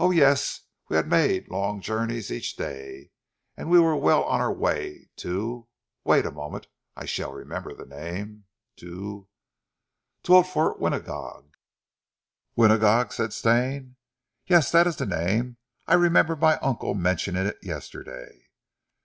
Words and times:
"Oh 0.00 0.10
yes; 0.10 0.62
we 0.88 0.96
had 0.96 1.06
made 1.06 1.46
long 1.48 1.80
journeys 1.80 2.32
each 2.32 2.56
day 2.56 3.12
and 3.56 3.70
we 3.70 3.78
were 3.78 3.94
well 3.96 4.24
on 4.24 4.40
our 4.40 4.52
way 4.52 5.08
to 5.18 5.68
wait 6.02 6.26
a 6.26 6.32
moment. 6.32 6.66
I 6.96 7.04
shall 7.04 7.32
remember 7.32 7.72
the 7.72 7.86
name 7.86 8.46
to 8.78 9.28
to 10.24 10.34
old 10.34 10.48
Fort 10.48 10.80
Winagog." 10.80 11.54
"Winagog?" 12.56 13.12
said 13.12 13.32
Stane. 13.32 13.94
"Yes! 14.48 14.72
That 14.72 14.88
is 14.88 14.96
the 14.96 15.06
name. 15.06 15.58
I 15.86 15.94
remember 15.94 16.34
my 16.34 16.58
uncle 16.58 16.94
mentioning 16.94 17.46
it 17.46 17.58
yesterday." 17.62 18.46